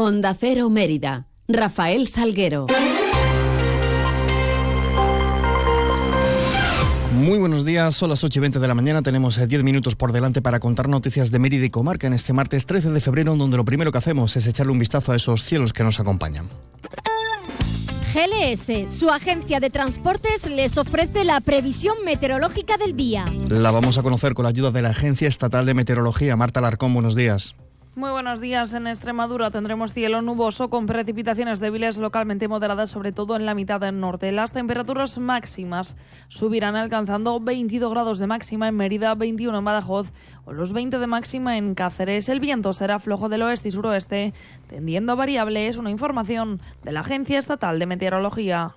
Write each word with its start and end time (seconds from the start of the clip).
Onda 0.00 0.32
Cero 0.32 0.70
Mérida. 0.70 1.26
Rafael 1.48 2.06
Salguero. 2.06 2.68
Muy 7.16 7.36
buenos 7.40 7.64
días, 7.64 7.96
son 7.96 8.10
las 8.10 8.22
8 8.22 8.38
y 8.38 8.42
20 8.42 8.60
de 8.60 8.68
la 8.68 8.74
mañana. 8.74 9.02
Tenemos 9.02 9.44
10 9.44 9.52
eh, 9.52 9.64
minutos 9.64 9.96
por 9.96 10.12
delante 10.12 10.40
para 10.40 10.60
contar 10.60 10.88
noticias 10.88 11.32
de 11.32 11.40
Mérida 11.40 11.64
y 11.64 11.70
Comarca 11.70 12.06
en 12.06 12.12
este 12.12 12.32
martes 12.32 12.64
13 12.66 12.92
de 12.92 13.00
febrero, 13.00 13.34
donde 13.34 13.56
lo 13.56 13.64
primero 13.64 13.90
que 13.90 13.98
hacemos 13.98 14.36
es 14.36 14.46
echarle 14.46 14.70
un 14.70 14.78
vistazo 14.78 15.10
a 15.10 15.16
esos 15.16 15.42
cielos 15.42 15.72
que 15.72 15.82
nos 15.82 15.98
acompañan. 15.98 16.48
GLS, 18.14 18.96
su 18.96 19.10
agencia 19.10 19.58
de 19.58 19.70
transportes, 19.70 20.48
les 20.48 20.78
ofrece 20.78 21.24
la 21.24 21.40
previsión 21.40 21.96
meteorológica 22.04 22.76
del 22.76 22.96
día. 22.96 23.24
La 23.48 23.72
vamos 23.72 23.98
a 23.98 24.04
conocer 24.04 24.34
con 24.34 24.44
la 24.44 24.50
ayuda 24.50 24.70
de 24.70 24.80
la 24.80 24.90
Agencia 24.90 25.26
Estatal 25.26 25.66
de 25.66 25.74
Meteorología. 25.74 26.36
Marta 26.36 26.60
Larcón, 26.60 26.94
buenos 26.94 27.16
días. 27.16 27.56
Muy 27.98 28.12
buenos 28.12 28.40
días. 28.40 28.74
En 28.74 28.86
Extremadura 28.86 29.50
tendremos 29.50 29.92
cielo 29.92 30.22
nuboso 30.22 30.70
con 30.70 30.86
precipitaciones 30.86 31.58
débiles 31.58 31.98
localmente 31.98 32.46
moderadas, 32.46 32.90
sobre 32.90 33.10
todo 33.10 33.34
en 33.34 33.44
la 33.44 33.56
mitad 33.56 33.80
del 33.80 33.98
norte. 33.98 34.30
Las 34.30 34.52
temperaturas 34.52 35.18
máximas 35.18 35.96
subirán 36.28 36.76
alcanzando 36.76 37.40
22 37.40 37.90
grados 37.90 38.20
de 38.20 38.28
máxima 38.28 38.68
en 38.68 38.76
Mérida, 38.76 39.16
21 39.16 39.58
en 39.58 39.64
Badajoz 39.64 40.12
o 40.44 40.52
los 40.52 40.72
20 40.72 41.00
de 41.00 41.06
máxima 41.08 41.58
en 41.58 41.74
Cáceres. 41.74 42.28
El 42.28 42.38
viento 42.38 42.72
será 42.72 43.00
flojo 43.00 43.28
del 43.28 43.42
oeste 43.42 43.66
y 43.66 43.72
suroeste, 43.72 44.32
tendiendo 44.68 45.14
a 45.14 45.16
variable. 45.16 45.66
Es 45.66 45.76
una 45.76 45.90
información 45.90 46.60
de 46.84 46.92
la 46.92 47.00
Agencia 47.00 47.40
Estatal 47.40 47.80
de 47.80 47.86
Meteorología. 47.86 48.76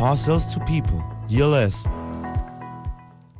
Parcels 0.00 0.46
to 0.46 0.60
people. 0.60 1.04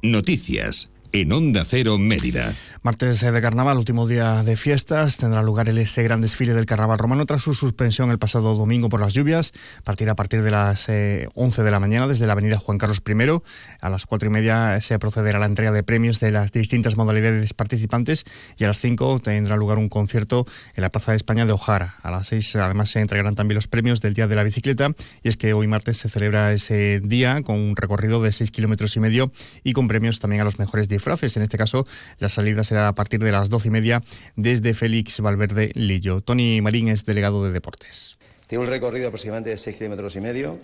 Noticias 0.03 0.90
en 1.12 1.33
Onda 1.33 1.64
Cero 1.69 1.98
Mérida. 1.98 2.53
Martes 2.83 3.20
de 3.20 3.42
carnaval, 3.42 3.77
último 3.77 4.08
día 4.08 4.42
de 4.42 4.56
fiestas, 4.56 5.19
tendrá 5.19 5.42
lugar 5.42 5.69
el 5.69 5.77
ese 5.77 6.03
gran 6.03 6.22
desfile 6.22 6.55
del 6.55 6.64
carnaval 6.64 6.98
romano 6.98 7.27
tras 7.27 7.42
su 7.42 7.53
suspensión 7.53 8.11
el 8.11 8.19
pasado 8.19 8.55
domingo 8.55 8.89
por 8.89 9.00
las 9.00 9.12
lluvias. 9.12 9.53
Partirá 9.84 10.12
a 10.12 10.16
partir 10.16 10.42
de 10.42 10.50
las 10.50 10.88
11 10.88 10.91
eh, 10.91 11.64
de 11.64 11.70
la 11.70 11.78
mañana 11.78 12.08
desde 12.08 12.27
la 12.27 12.33
avenida 12.33 12.56
Juan 12.56 12.78
Carlos 12.78 13.03
I. 13.06 13.42
A 13.83 13.91
las 13.91 14.06
4 14.06 14.28
y 14.28 14.33
media 14.33 14.81
se 14.81 14.98
procederá 14.98 15.36
a 15.36 15.41
la 15.41 15.47
entrega 15.47 15.72
de 15.72 15.83
premios 15.83 16.20
de 16.20 16.31
las 16.31 16.53
distintas 16.53 16.97
modalidades 16.97 17.53
participantes 17.53 18.25
y 18.56 18.64
a 18.64 18.69
las 18.69 18.78
5 18.78 19.20
tendrá 19.20 19.56
lugar 19.56 19.77
un 19.77 19.91
concierto 19.91 20.47
en 20.75 20.83
la 20.83 20.88
Plaza 20.88 21.12
de 21.12 21.16
España 21.16 21.44
de 21.44 21.53
Ojara. 21.53 21.97
A 22.03 22.11
las 22.11 22.28
6 22.28 22.56
además 22.56 22.88
se 22.88 23.00
entregarán 23.00 23.34
también 23.34 23.56
los 23.56 23.66
premios 23.66 24.00
del 24.00 24.14
Día 24.14 24.27
de 24.27 24.36
la 24.36 24.42
Bicicleta 24.42 24.92
y 25.22 25.28
es 25.28 25.36
que 25.36 25.53
hoy 25.53 25.66
martes 25.66 25.98
se 25.98 26.08
celebra 26.08 26.53
ese 26.53 27.00
día 27.05 27.42
con 27.42 27.56
un 27.56 27.77
recorrido 27.77 28.22
de 28.22 28.33
6 28.33 28.50
kilómetros 28.50 28.97
y 28.97 29.00
medio 29.00 29.33
y 29.64 29.75
con 29.75 29.86
premios 29.86 30.19
también 30.19 30.41
a 30.41 30.44
los 30.44 30.58
mejores 30.58 30.88
disfraces. 31.01 31.37
En 31.37 31.43
este 31.43 31.56
caso, 31.56 31.87
las 32.19 32.33
salidas 32.33 32.67
será 32.67 32.89
a 32.89 32.95
partir 32.95 33.20
de 33.20 33.33
las 33.33 33.48
doce 33.48 33.69
y 33.69 33.70
media 33.70 34.03
desde 34.37 34.75
Félix 34.75 35.20
Valverde 35.20 35.73
Lillo. 35.75 36.20
Tony 36.20 36.61
Marín 36.61 36.89
es 36.89 37.06
delegado 37.06 37.43
de 37.45 37.53
Deportes. 37.53 38.19
Tiene 38.47 38.65
un 38.65 38.70
recorrido 38.70 39.09
aproximadamente 39.09 39.51
de 39.51 39.56
seis 39.56 39.77
kilómetros 39.77 40.15
y 40.17 40.21
medio, 40.21 40.59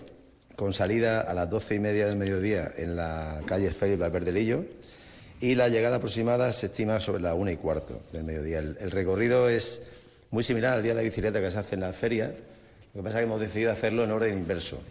con 0.55 0.73
salida 0.73 1.21
a 1.21 1.33
las 1.33 1.49
doce 1.49 1.75
y 1.75 1.79
media 1.79 2.05
del 2.05 2.17
mediodía 2.17 2.71
en 2.77 2.95
la 2.95 3.41
calle 3.45 3.71
Félix 3.71 3.99
Valverde 3.99 4.31
Lillo 4.31 4.63
y 5.41 5.55
la 5.55 5.69
llegada 5.69 5.97
aproximada 5.97 6.51
se 6.51 6.67
estima 6.67 6.99
sobre 6.99 7.21
la 7.21 7.33
una 7.33 7.51
y 7.51 7.57
cuarto 7.57 8.01
del 8.11 8.23
mediodía. 8.23 8.59
El, 8.59 8.91
recorrido 8.91 9.49
es 9.49 9.83
muy 10.31 10.43
similar 10.43 10.73
al 10.73 10.83
día 10.83 10.93
de 10.93 10.97
la 10.97 11.03
bicicleta 11.03 11.41
que 11.41 11.49
se 11.49 11.57
hace 11.57 11.75
en 11.75 11.81
la 11.81 11.93
feria, 11.93 12.33
lo 12.93 13.01
que 13.01 13.03
pasa 13.03 13.19
es 13.19 13.21
que 13.21 13.27
hemos 13.27 13.39
decidido 13.39 13.71
hacerlo 13.71 14.03
en 14.03 14.11
orden 14.11 14.37
inverso. 14.37 14.81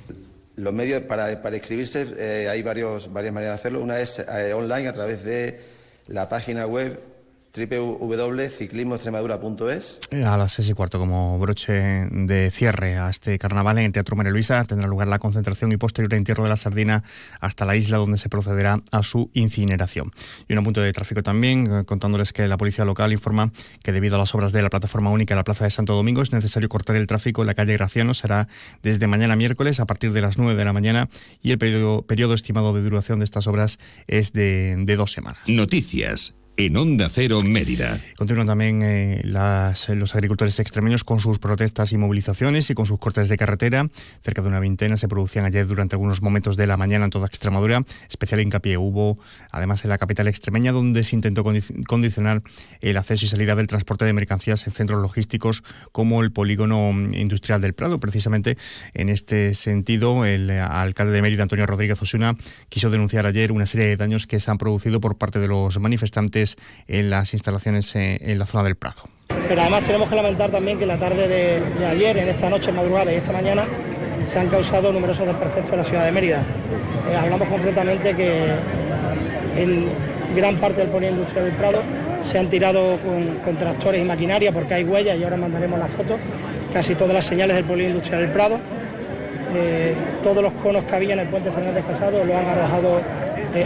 Los 0.57 0.73
medios 0.73 1.03
para, 1.03 1.31
inscribirse 1.33 2.07
eh, 2.19 2.49
hay 2.49 2.63
varios, 2.63 3.13
varias 3.13 3.33
maneras 3.33 3.57
de 3.57 3.61
hacerlo. 3.61 3.83
Una 3.83 4.01
es 4.01 4.19
eh, 4.19 4.55
online 4.55 4.89
a 4.89 4.93
través 4.93 5.23
de 5.23 5.61
la 6.09 6.29
página 6.29 6.67
web 6.67 6.99
www.ciclismoextremadura.es. 7.57 10.01
A 10.25 10.37
las 10.37 10.53
seis 10.53 10.69
y 10.69 10.75
cuarto, 10.75 10.99
como 10.99 11.39
broche 11.39 12.07
de 12.11 12.51
cierre 12.51 12.99
a 12.99 13.09
este 13.09 13.39
carnaval 13.39 13.79
en 13.79 13.87
el 13.87 13.93
Teatro 13.93 14.17
María 14.17 14.33
Luisa, 14.33 14.63
tendrá 14.65 14.87
lugar 14.87 15.09
la 15.09 15.19
concentración 15.19 15.73
y 15.73 15.79
posterior 15.79 16.13
entierro 16.15 16.43
de 16.43 16.51
la 16.51 16.57
sardina 16.57 17.03
hasta 17.41 17.65
la 17.65 17.75
isla 17.77 17.97
donde 17.99 18.19
se 18.19 18.29
procederá 18.29 18.83
a 18.91 19.03
su 19.03 19.31
incineración. 19.33 20.13
Y 20.49 20.55
un 20.55 20.65
punto 20.65 20.81
de 20.81 20.93
tráfico 20.93 21.23
también, 21.23 21.69
eh, 21.71 21.85
contándoles 21.85 22.33
que 22.33 22.49
la 22.49 22.57
policía 22.57 22.85
local 22.85 23.13
informa 23.13 23.53
que 23.83 23.93
debido 23.93 24.17
a 24.17 24.19
las 24.19 24.35
obras 24.35 24.51
de 24.53 24.63
la 24.63 24.71
plataforma 24.71 25.11
única 25.11 25.35
en 25.35 25.37
la 25.37 25.45
Plaza 25.45 25.65
de 25.65 25.71
Santo 25.71 25.95
Domingo 25.95 26.23
es 26.23 26.33
necesario 26.33 26.69
cortar 26.69 26.97
el 26.97 27.07
tráfico 27.07 27.43
en 27.43 27.47
la 27.47 27.55
calle 27.55 27.75
Graciano. 27.75 28.15
Será 28.15 28.49
desde 28.83 29.07
mañana 29.07 29.37
miércoles 29.37 29.79
a 29.81 29.87
partir 29.87 30.13
de 30.13 30.21
las 30.21 30.39
nueve 30.39 30.57
de 30.57 30.65
la 30.65 30.73
mañana 30.73 31.09
y 31.43 31.53
el 31.53 31.59
periodo, 31.59 32.03
periodo 32.03 32.35
estimado 32.35 32.73
de 32.73 32.83
duración 32.83 33.21
de 33.21 33.25
estas 33.25 33.47
obras 33.47 33.79
es 34.07 34.33
de, 34.33 34.75
de 34.79 34.97
dos 34.97 35.13
semanas. 35.13 35.41
Noticias 35.47 36.35
en 36.57 36.77
Onda 36.77 37.11
Cero 37.13 37.41
Mérida. 37.43 38.01
Continúan 38.17 38.47
también 38.47 38.81
eh, 38.83 39.21
los 39.25 40.15
agricultores 40.15 40.59
extremeños 40.59 41.05
con 41.05 41.21
sus 41.21 41.39
protestas 41.39 41.93
y 41.93 41.99
movilizaciones 41.99 42.71
y 42.71 42.75
con 42.75 42.87
sus 42.87 42.99
cortes 42.99 43.29
de 43.29 43.37
carretera. 43.37 43.89
Cerca 44.23 44.41
de 44.41 44.49
una 44.49 44.59
veintena 44.59 44.97
se 44.97 45.07
producían 45.07 45.45
ayer 45.45 45.67
durante 45.67 45.97
algunos 45.97 46.23
momentos 46.23 46.57
de 46.57 46.67
la 46.67 46.77
mañana 46.77 47.05
en 47.05 47.11
toda 47.11 47.27
Extremadura. 47.27 47.85
Especial 48.09 48.41
hincapié 48.41 48.79
hubo 48.79 49.19
además 49.51 49.85
en 49.85 49.91
la 49.91 49.99
capital 49.99 50.29
extremeña 50.29 50.73
donde 50.73 51.05
se 51.05 51.15
intentó 51.15 51.45
condicionar 51.87 52.43
el 52.81 52.97
acceso 52.97 53.27
y 53.27 53.29
salida 53.29 53.55
del 53.55 53.67
transporte 53.67 54.07
de 54.07 54.15
mercancías 54.15 54.67
en 54.67 54.73
centros 54.73 55.03
logísticos 55.03 55.63
como 55.93 56.23
el 56.23 56.33
polígono 56.33 56.91
industrial 57.13 57.61
del 57.61 57.75
Prado. 57.75 58.01
Precisamente 58.01 58.57
en 58.95 59.11
este 59.11 59.55
sentido, 59.55 60.25
el 60.25 60.51
alcalde 60.51 61.13
de 61.13 61.23
Mérida, 61.23 61.43
Antonio 61.43 61.67
Rodríguez 61.67 62.01
Osuna, 62.01 62.37
quiso 62.71 62.89
denunciar 62.89 63.27
ayer 63.27 63.53
una 63.53 63.67
serie 63.67 63.87
de 63.89 63.97
daños 63.97 64.27
que 64.27 64.41
se 64.41 64.51
han 64.51 64.59
producido 64.59 65.01
por 65.01 65.19
parte 65.19 65.39
de 65.39 65.49
los 65.49 65.79
manifestantes 65.79 66.46
en 66.87 67.11
las 67.11 67.33
instalaciones 67.33 67.95
eh, 67.97 68.19
en 68.21 68.39
la 68.39 68.47
zona 68.47 68.63
del 68.63 68.77
Prado. 68.77 69.03
Pero 69.49 69.61
además 69.61 69.85
tenemos 69.85 70.09
que 70.09 70.17
lamentar 70.17 70.51
también 70.51 70.79
que 70.79 70.85
en 70.85 70.89
la 70.89 70.99
tarde 70.99 71.29
de, 71.29 71.87
ayer, 71.87 72.17
en 72.19 72.29
esta 72.29 72.49
noche 72.49 72.73
madrugada 72.73 73.13
y 73.13 73.17
esta 73.17 73.33
mañana, 73.33 73.65
se 74.25 74.39
han 74.39 74.49
causado 74.49 74.93
numerosos 74.93 75.27
desperfectos 75.27 75.73
en 75.73 75.79
la 75.79 75.85
ciudad 75.85 76.05
de 76.05 76.13
Mérida. 76.13 76.43
Eh, 77.11 77.17
hablamos 77.17 77.49
concretamente 77.49 78.15
que 78.15 78.47
en 79.57 79.89
gran 80.35 80.57
parte 80.57 80.81
del 80.81 80.91
polígono 80.91 81.19
industrial 81.19 81.47
del 81.47 81.55
Prado 81.55 81.83
se 82.23 82.39
han 82.39 82.49
tirado 82.51 82.99
con, 83.45 83.57
tractores 83.57 84.03
y 84.03 84.05
maquinaria 84.05 84.53
porque 84.53 84.75
hay 84.75 84.85
huellas 84.85 85.17
y 85.19 85.25
ahora 85.25 85.37
mandaremos 85.37 85.79
las 85.79 85.91
fotos, 85.93 86.19
casi 86.73 86.95
todas 86.95 87.15
las 87.15 87.25
señales 87.25 87.57
del 87.57 87.65
polígono 87.65 87.95
industrial 87.95 88.23
del 88.23 88.31
Prado. 88.31 88.59
Eh, 89.55 89.95
todos 90.23 90.43
los 90.43 90.53
conos 90.55 90.85
que 90.85 90.95
había 90.95 91.15
en 91.15 91.21
el 91.21 91.29
puente 91.29 91.51
Fernández 91.53 91.85
Casado 91.87 92.25
lo 92.25 92.37
han 92.37 92.47
arrojado 92.47 93.01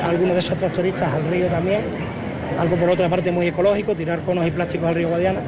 algunos 0.04 0.34
de 0.34 0.38
esos 0.38 0.56
tractoristas 0.56 1.12
al 1.12 1.26
río 1.28 1.46
también 1.46 1.80
algo 2.58 2.76
por 2.76 2.90
otra 2.90 3.08
parte 3.08 3.30
muy 3.30 3.46
ecológico, 3.48 3.94
tirar 3.94 4.20
conos 4.20 4.46
y 4.46 4.50
plásticos 4.50 4.88
al 4.88 4.94
río 4.94 5.08
Guadiana, 5.08 5.40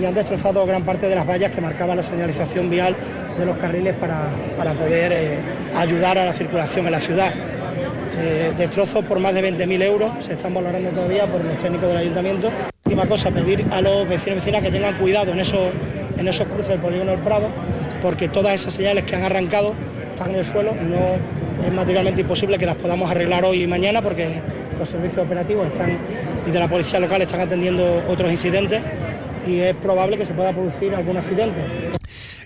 y 0.00 0.04
han 0.04 0.14
destrozado 0.14 0.66
gran 0.66 0.82
parte 0.82 1.08
de 1.08 1.14
las 1.14 1.26
vallas 1.26 1.52
que 1.52 1.60
marcaban 1.60 1.96
la 1.96 2.02
señalización 2.02 2.68
vial 2.68 2.96
de 3.38 3.46
los 3.46 3.56
carriles 3.56 3.94
para, 3.96 4.72
poder 4.74 5.12
eh, 5.12 5.38
ayudar 5.76 6.18
a 6.18 6.24
la 6.24 6.32
circulación 6.32 6.86
en 6.86 6.92
la 6.92 7.00
ciudad. 7.00 7.32
Eh, 8.16 8.52
destrozos 8.56 9.04
por 9.04 9.18
más 9.18 9.34
de 9.34 9.42
20.000 9.42 9.82
euros, 9.82 10.10
se 10.24 10.34
están 10.34 10.54
valorando 10.54 10.90
todavía 10.90 11.26
por 11.26 11.44
los 11.44 11.58
técnicos 11.58 11.88
del 11.88 11.98
ayuntamiento. 11.98 12.50
Última 12.84 13.06
cosa, 13.06 13.30
pedir 13.30 13.64
a 13.70 13.80
los 13.80 14.08
vecinos 14.08 14.36
y 14.36 14.40
vecinas 14.40 14.62
que 14.62 14.70
tengan 14.70 14.94
cuidado 14.94 15.32
en 15.32 15.40
esos, 15.40 15.70
en 16.16 16.28
esos 16.28 16.46
cruces 16.46 16.68
del 16.68 16.80
polígono 16.80 17.10
del 17.12 17.20
Prado, 17.20 17.48
porque 18.02 18.28
todas 18.28 18.54
esas 18.54 18.74
señales 18.74 19.04
que 19.04 19.16
han 19.16 19.24
arrancado 19.24 19.74
están 20.12 20.30
en 20.30 20.36
el 20.36 20.44
suelo, 20.44 20.74
no 20.74 21.66
es 21.66 21.72
materialmente 21.72 22.20
imposible 22.20 22.58
que 22.58 22.66
las 22.66 22.76
podamos 22.76 23.10
arreglar 23.10 23.44
hoy 23.44 23.62
y 23.62 23.66
mañana 23.66 24.02
porque 24.02 24.28
los 24.78 24.88
servicios 24.88 25.24
operativos 25.24 25.66
están, 25.66 25.96
y 26.46 26.50
de 26.50 26.58
la 26.58 26.68
policía 26.68 27.00
local 27.00 27.22
están 27.22 27.40
atendiendo 27.40 28.02
otros 28.08 28.30
incidentes 28.30 28.82
y 29.46 29.60
es 29.60 29.74
probable 29.76 30.16
que 30.16 30.24
se 30.24 30.34
pueda 30.34 30.52
producir 30.52 30.94
algún 30.94 31.16
accidente. 31.16 31.60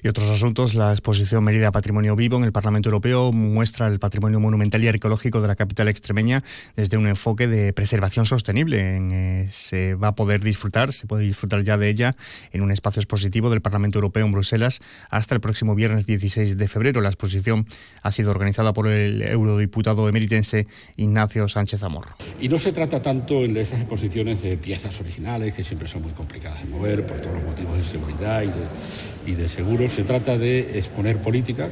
Y 0.03 0.09
otros 0.09 0.31
asuntos, 0.31 0.75
la 0.75 0.93
exposición 0.93 1.45
Mérida 1.45 1.73
Patrimonio 1.73 2.15
Vivo 2.17 2.37
en 2.37 2.45
el 2.45 2.53
Parlamento 2.53 2.89
Europeo 2.89 3.33
muestra 3.33 3.87
el 3.89 3.99
patrimonio 3.99 4.41
monumental 4.41 4.83
y 4.85 4.89
arqueológico 4.89 5.41
de 5.41 5.49
la 5.49 5.57
capital 5.57 5.89
extremeña 5.89 6.43
desde 6.77 6.97
un 6.97 7.07
enfoque 7.07 7.47
de 7.47 7.73
preservación 7.73 8.27
sostenible. 8.27 8.79
Eh, 8.81 9.49
se 9.51 9.95
va 9.95 10.09
a 10.09 10.15
poder 10.15 10.43
disfrutar, 10.43 10.93
se 10.93 11.07
puede 11.07 11.25
disfrutar 11.25 11.65
ya 11.65 11.77
de 11.77 11.89
ella 11.89 12.15
en 12.53 12.63
un 12.63 12.71
espacio 12.71 13.01
expositivo 13.01 13.51
del 13.51 13.61
Parlamento 13.61 13.99
Europeo 13.99 14.27
en 14.27 14.33
Bruselas 14.33 14.81
hasta 15.11 15.35
el 15.35 15.41
próximo 15.41 15.75
viernes 15.75 16.07
16 16.07 16.57
de 16.57 16.69
febrero. 16.69 17.01
La 17.01 17.09
exposición 17.09 17.67
ha 18.03 18.13
sido 18.13 18.31
organizada 18.31 18.73
por 18.73 18.87
el 18.87 19.23
eurodiputado 19.23 20.09
emeritense 20.09 20.67
Ignacio 20.97 21.49
Sánchez 21.49 21.83
Amor. 21.83 22.07
Y 22.41 22.49
no 22.49 22.59
se 22.59 22.73
trata 22.73 23.03
tanto 23.03 23.45
en 23.45 23.57
esas 23.57 23.81
exposiciones 23.81 24.43
de 24.43 24.57
piezas 24.57 25.01
originales, 25.01 25.55
que 25.55 25.65
siempre 25.65 25.89
son 25.89 26.03
muy 26.03 26.13
complicadas 26.13 26.63
de 26.63 26.71
mover 26.71 27.05
por 27.05 27.21
todos 27.21 27.35
los 27.35 27.45
motivos 27.45 27.77
de 27.77 27.85
seguridad 27.85 28.43
y 28.43 28.47
de, 28.47 29.33
y 29.33 29.35
de 29.35 29.49
seguro. 29.49 29.89
Se 29.89 30.05
trata 30.05 30.39
de 30.39 30.79
exponer 30.79 31.19
política 31.19 31.69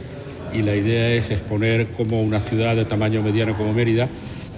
y 0.56 0.62
la 0.62 0.75
idea 0.75 1.11
es 1.11 1.31
exponer 1.31 1.88
cómo 1.88 2.23
una 2.23 2.41
ciudad 2.41 2.75
de 2.75 2.85
tamaño 2.85 3.23
mediano 3.23 3.56
como 3.56 3.75
Mérida 3.75 4.08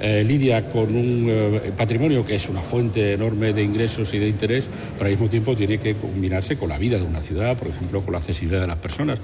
eh, 0.00 0.22
lidia 0.22 0.68
con 0.68 0.94
un 0.94 1.26
eh, 1.28 1.72
patrimonio 1.76 2.24
que 2.24 2.36
es 2.36 2.48
una 2.48 2.62
fuente 2.62 3.14
enorme 3.14 3.52
de 3.52 3.62
ingresos 3.62 4.14
y 4.14 4.18
de 4.18 4.28
interés, 4.28 4.70
pero 4.94 5.06
al 5.06 5.10
mismo 5.10 5.28
tiempo 5.28 5.56
tiene 5.56 5.78
que 5.78 5.94
combinarse 5.94 6.56
con 6.56 6.68
la 6.68 6.78
vida 6.78 6.98
de 6.98 7.02
una 7.02 7.20
ciudad, 7.20 7.56
por 7.58 7.66
ejemplo, 7.66 8.00
con 8.02 8.12
la 8.12 8.18
accesibilidad 8.18 8.60
de 8.60 8.68
las 8.68 8.76
personas. 8.76 9.18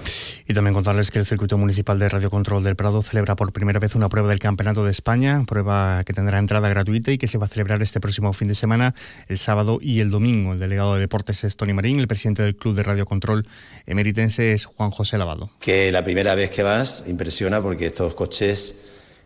Y 0.49 0.53
también 0.53 0.75
contarles 0.75 1.13
que 1.13 1.21
el 1.21 1.27
Circuito 1.27 1.57
Municipal 1.59 1.99
de 2.01 2.09
Radiocontrol 2.09 2.65
del 2.65 2.75
Prado 2.75 3.03
celebra 3.05 3.37
por 3.37 3.53
primera 3.53 3.79
vez 3.79 3.95
una 3.95 4.09
prueba 4.09 4.29
del 4.31 4.41
Campeonato 4.41 4.85
de 4.85 4.91
España, 4.91 5.45
prueba 5.47 6.03
que 6.05 6.13
tendrá 6.13 6.41
entrada 6.41 6.69
gratuita 6.69 7.13
y 7.13 7.19
que 7.19 7.29
se 7.29 7.39
va 7.39 7.47
a 7.47 7.49
celebrar 7.49 7.81
este 7.81 8.01
próximo 8.01 8.33
fin 8.33 8.49
de 8.49 8.57
semana, 8.57 8.97
el 9.29 9.39
sábado 9.39 9.79
y 9.81 10.01
el 10.01 10.11
domingo. 10.11 10.55
El 10.55 10.59
delegado 10.59 10.97
de 10.97 11.01
deportes 11.01 11.45
es 11.45 11.57
Tony 11.57 11.73
Marín, 11.73 12.01
el 12.01 12.09
presidente 12.09 12.43
del 12.43 12.57
Club 12.57 12.75
de 12.75 12.83
Radiocontrol 12.83 13.47
emeritense 13.87 14.53
es 14.53 14.65
Juan 14.65 14.91
José 14.91 15.19
Lavado. 15.19 15.51
Que 15.61 15.93
la 15.93 16.03
primera 16.03 16.35
vez 16.35 16.51
que 16.51 16.64
impresiona 17.07 17.63
porque 17.63 17.87
estos 17.87 18.15
coches 18.15 18.77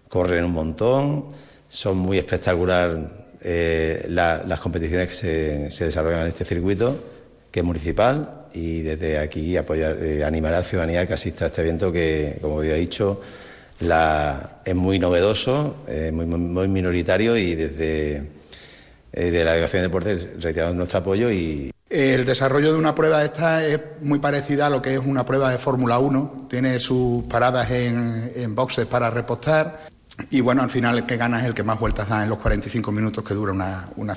corren 0.08 0.44
un 0.44 0.52
montón, 0.52 1.26
son 1.69 1.99
muy 1.99 2.19
espectacular 2.19 3.11
eh, 3.40 4.06
las 4.08 4.61
competiciones 4.61 5.08
que 5.08 5.70
se, 5.70 5.85
desarrollan 5.85 6.23
en 6.23 6.26
este 6.29 6.44
circuito, 6.44 6.96
que 7.50 7.61
es 7.61 7.67
municipal, 7.67 8.46
y 8.52 8.82
desde 8.82 9.19
aquí 9.19 9.56
apoyar, 9.56 9.96
eh, 10.02 10.25
animar 10.25 10.55
a 10.55 10.58
la 10.58 10.64
ciudadanía 10.64 11.06
que 11.06 11.14
asista 11.14 11.44
a 11.44 11.49
este 11.49 11.62
evento 11.62 11.93
que, 11.93 12.38
como 12.40 12.62
he 12.62 12.75
dicho, 12.79 13.20
la, 13.81 14.61
es 14.64 14.75
muy 14.75 14.99
novedoso, 14.99 15.85
muy, 16.12 16.26
muy, 16.26 16.69
minoritario 16.69 17.37
y 17.37 17.55
desde 17.55 18.17
eh, 19.12 19.31
la 19.44 19.52
Delegación 19.52 19.82
de 19.82 19.88
Deportes 19.88 20.29
reiteramos 20.40 20.76
nuestro 20.76 20.99
apoyo 20.99 21.31
y, 21.31 21.70
el 21.99 22.25
desarrollo 22.25 22.73
de 22.73 22.79
una 22.79 22.95
prueba 22.95 23.25
esta 23.25 23.67
es 23.67 23.81
muy 24.03 24.21
parecida 24.21 24.69
a 24.69 24.71
lo 24.71 24.81
que 24.81 24.95
es 24.95 25.00
una 25.00 25.25
prueba 25.25 25.50
de 25.50 25.59
Fórmula 25.59 25.99
1. 25.99 26.47
Tiene 26.49 26.79
sus 26.79 27.25
paradas 27.25 27.69
en, 27.73 28.55
boxes 28.55 28.87
para 28.87 29.11
repostar 29.11 29.89
y 30.31 30.41
bueno, 30.41 30.62
al 30.62 30.71
final 30.71 30.99
el 30.99 31.06
que 31.06 31.17
gana 31.17 31.41
es 31.41 31.47
el 31.47 31.55
que 31.55 31.65
más 31.65 31.81
vueltas 31.81 32.09
da 32.09 32.23
en 32.23 32.29
los 32.29 32.39
45 32.39 32.93
minutos 32.93 33.25
que 33.25 33.35
dura 33.35 33.53
una, 33.53 33.89
una 33.97 34.15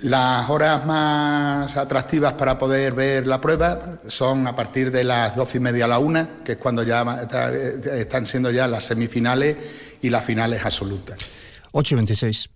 Las 0.00 0.50
horas 0.50 0.84
más 0.84 1.76
atractivas 1.76 2.32
para 2.32 2.58
poder 2.58 2.92
ver 2.94 3.24
la 3.24 3.40
prueba 3.40 4.00
son 4.08 4.48
a 4.48 4.56
partir 4.56 4.90
de 4.90 5.04
las 5.04 5.36
doce 5.36 5.58
y 5.58 5.60
media 5.60 5.84
a 5.84 5.88
la 5.88 6.00
una, 6.00 6.40
que 6.44 6.52
es 6.52 6.58
cuando 6.58 6.82
ya 6.82 7.04
están 7.92 8.26
siendo 8.26 8.50
ya 8.50 8.66
las 8.66 8.84
semifinales 8.84 9.56
y 10.02 10.10
las 10.10 10.24
finales 10.24 10.64
absolutas. 10.64 11.16
8 11.70 11.94
y 11.94 11.96
26. 11.96 12.55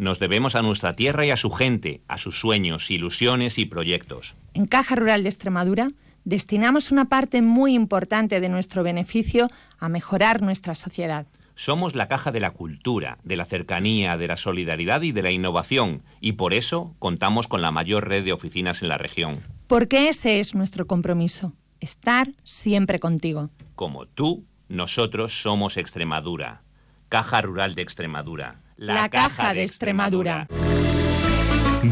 nos 0.00 0.18
debemos 0.18 0.54
a 0.54 0.62
nuestra 0.62 0.94
tierra 0.94 1.26
y 1.26 1.30
a 1.30 1.36
su 1.36 1.50
gente, 1.50 2.00
a 2.08 2.16
sus 2.16 2.40
sueños, 2.40 2.90
ilusiones 2.90 3.58
y 3.58 3.66
proyectos. 3.66 4.34
En 4.54 4.66
Caja 4.66 4.96
Rural 4.96 5.22
de 5.22 5.28
Extremadura 5.28 5.92
destinamos 6.24 6.90
una 6.90 7.08
parte 7.08 7.42
muy 7.42 7.74
importante 7.74 8.40
de 8.40 8.48
nuestro 8.48 8.82
beneficio 8.82 9.50
a 9.78 9.88
mejorar 9.90 10.40
nuestra 10.40 10.74
sociedad. 10.74 11.26
Somos 11.54 11.94
la 11.94 12.08
caja 12.08 12.32
de 12.32 12.40
la 12.40 12.52
cultura, 12.52 13.18
de 13.24 13.36
la 13.36 13.44
cercanía, 13.44 14.16
de 14.16 14.28
la 14.28 14.36
solidaridad 14.36 15.02
y 15.02 15.12
de 15.12 15.22
la 15.22 15.30
innovación, 15.30 16.02
y 16.20 16.32
por 16.32 16.54
eso 16.54 16.94
contamos 16.98 17.46
con 17.46 17.60
la 17.60 17.70
mayor 17.70 18.08
red 18.08 18.24
de 18.24 18.32
oficinas 18.32 18.82
en 18.82 18.88
la 18.88 18.96
región. 18.96 19.40
Porque 19.66 20.08
ese 20.08 20.40
es 20.40 20.54
nuestro 20.54 20.86
compromiso, 20.86 21.52
estar 21.80 22.28
siempre 22.44 22.98
contigo. 22.98 23.50
Como 23.74 24.06
tú, 24.06 24.46
nosotros 24.68 25.42
somos 25.42 25.76
Extremadura, 25.76 26.62
Caja 27.10 27.42
Rural 27.42 27.74
de 27.74 27.82
Extremadura 27.82 28.60
la, 28.80 29.08
Caja 29.08 29.54
de 29.54 29.62
Extremadura. 29.62 30.46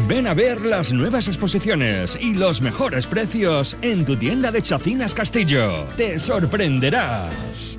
Ven 0.07 0.27
a 0.27 0.33
ver 0.33 0.61
las 0.61 0.91
nuevas 0.91 1.27
exposiciones 1.27 2.17
y 2.19 2.35
los 2.35 2.61
mejores 2.61 3.07
precios 3.07 3.77
en 3.81 4.05
tu 4.05 4.15
tienda 4.15 4.51
de 4.51 4.61
Chacinas 4.61 5.13
Castillo. 5.13 5.85
Te 5.97 6.19
sorprenderás. 6.19 7.77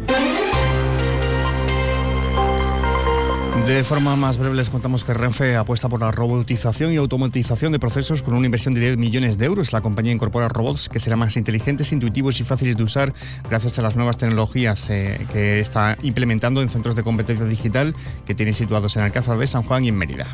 De 3.67 3.85
forma 3.85 4.17
más 4.17 4.37
breve 4.37 4.57
les 4.57 4.69
contamos 4.69 5.05
que 5.05 5.15
Renfe 5.15 5.57
apuesta 5.57 5.89
por 5.89 6.01
la 6.01 6.11
robotización 6.11 6.93
y 6.93 6.97
automatización 6.97 7.73
de 7.73 7.79
procesos 7.79 8.23
con 8.23 8.35
una 8.35 8.47
inversión 8.47 8.75
de 8.75 8.81
10 8.81 8.97
millones 8.97 9.39
de 9.39 9.47
euros. 9.47 9.73
La 9.73 9.81
compañía 9.81 10.13
incorpora 10.13 10.49
robots 10.49 10.89
que 10.89 10.99
serán 10.99 11.21
más 11.21 11.37
inteligentes, 11.37 11.93
intuitivos 11.93 12.41
y 12.41 12.45
fáciles 12.45 12.77
de 12.77 12.83
usar 12.83 13.13
gracias 13.49 13.79
a 13.79 13.83
las 13.83 13.97
nuevas 13.97 14.19
tecnologías 14.19 14.91
eh, 14.91 15.27
que 15.33 15.61
está 15.61 15.97
implementando 16.03 16.63
en 16.63 16.69
centros 16.69 16.97
de 16.97 17.05
competencia 17.05 17.47
digital 17.47 17.95
que 18.27 18.35
tiene 18.35 18.53
situados 18.53 18.97
en 18.97 19.03
Alcázar 19.03 19.39
de 19.39 19.47
San 19.47 19.63
Juan 19.63 19.85
y 19.85 19.89
en 19.89 19.97
Mérida. 19.97 20.27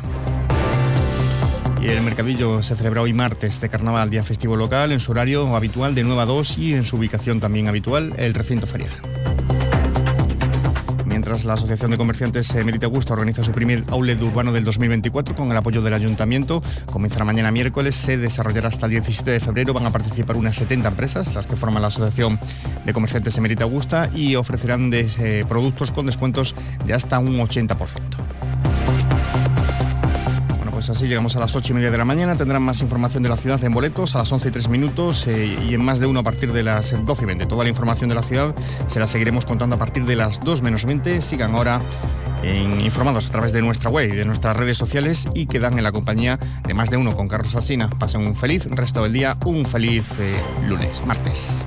Y 1.81 1.87
el 1.87 2.01
mercadillo 2.01 2.63
se 2.63 2.75
celebra 2.75 3.01
hoy 3.01 3.13
martes 3.13 3.61
de 3.61 3.69
carnaval, 3.69 4.09
día 4.09 4.23
festivo 4.23 4.55
local, 4.55 4.91
en 4.91 4.99
su 4.99 5.11
horario 5.11 5.55
habitual 5.55 5.93
de 5.93 6.03
9 6.03 6.21
a 6.21 6.25
2 6.25 6.57
y 6.57 6.73
en 6.73 6.85
su 6.85 6.97
ubicación 6.97 7.39
también 7.39 7.67
habitual, 7.67 8.13
el 8.17 8.33
recinto 8.33 8.67
ferial 8.67 8.91
la 11.45 11.53
Asociación 11.53 11.91
de 11.91 11.97
Comerciantes 11.97 12.53
eh, 12.55 12.63
Merita 12.63 12.85
Augusta 12.85 13.13
organiza 13.13 13.43
su 13.43 13.51
primer 13.51 13.83
outlet 13.89 14.21
urbano 14.21 14.51
del 14.51 14.63
2024 14.63 15.35
con 15.35 15.51
el 15.51 15.57
apoyo 15.57 15.81
del 15.81 15.93
Ayuntamiento. 15.93 16.61
Comenzará 16.91 17.25
mañana 17.25 17.51
miércoles, 17.51 17.95
se 17.95 18.17
desarrollará 18.17 18.69
hasta 18.69 18.85
el 18.85 18.93
17 18.93 19.31
de 19.31 19.39
febrero. 19.39 19.73
Van 19.73 19.85
a 19.85 19.91
participar 19.91 20.37
unas 20.37 20.55
70 20.55 20.87
empresas, 20.87 21.35
las 21.35 21.47
que 21.47 21.55
forman 21.55 21.81
la 21.81 21.89
Asociación 21.89 22.39
de 22.85 22.93
Comerciantes 22.93 23.39
Merita 23.39 23.63
Augusta, 23.63 24.09
y 24.13 24.35
ofrecerán 24.35 24.89
eh, 24.93 25.43
productos 25.47 25.91
con 25.91 26.05
descuentos 26.05 26.55
de 26.85 26.93
hasta 26.93 27.19
un 27.19 27.37
80%. 27.37 28.36
Pues 30.77 30.91
así 30.91 31.07
llegamos 31.07 31.35
a 31.35 31.39
las 31.39 31.55
8 31.55 31.71
y 31.71 31.73
media 31.73 31.89
de 31.89 31.97
la 31.97 32.05
mañana. 32.05 32.35
Tendrán 32.35 32.61
más 32.61 32.81
información 32.81 33.23
de 33.23 33.29
la 33.29 33.35
ciudad 33.35 33.63
en 33.63 33.71
boletos 33.71 34.13
a 34.13 34.19
las 34.19 34.31
11 34.31 34.49
y 34.49 34.51
3 34.51 34.69
minutos 34.69 35.25
eh, 35.25 35.57
y 35.67 35.73
en 35.73 35.83
más 35.83 35.99
de 35.99 36.05
uno 36.05 36.19
a 36.19 36.23
partir 36.23 36.53
de 36.53 36.61
las 36.61 37.03
12 37.03 37.23
y 37.23 37.25
20. 37.25 37.47
Toda 37.47 37.63
la 37.63 37.69
información 37.71 38.09
de 38.09 38.13
la 38.13 38.21
ciudad 38.21 38.53
se 38.85 38.99
la 38.99 39.07
seguiremos 39.07 39.47
contando 39.47 39.75
a 39.75 39.79
partir 39.79 40.05
de 40.05 40.15
las 40.15 40.39
2 40.39 40.61
menos 40.61 40.85
20. 40.85 41.19
Sigan 41.23 41.55
ahora 41.55 41.81
informados 42.83 43.25
a 43.25 43.31
través 43.31 43.53
de 43.53 43.61
nuestra 43.63 43.89
web 43.89 44.13
y 44.13 44.15
de 44.15 44.25
nuestras 44.25 44.55
redes 44.55 44.77
sociales 44.77 45.27
y 45.33 45.47
quedan 45.47 45.79
en 45.79 45.83
la 45.83 45.91
compañía 45.91 46.37
de 46.67 46.75
más 46.75 46.91
de 46.91 46.97
uno 46.97 47.15
con 47.15 47.27
Carlos 47.27 47.55
Alsina. 47.55 47.89
Pasen 47.89 48.21
un 48.21 48.35
feliz 48.35 48.67
resto 48.67 49.01
del 49.01 49.13
día, 49.13 49.35
un 49.45 49.65
feliz 49.65 50.11
eh, 50.19 50.39
lunes, 50.67 51.03
martes. 51.07 51.65